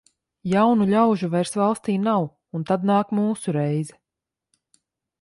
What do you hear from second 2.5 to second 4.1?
un tad nāk mūsu reize.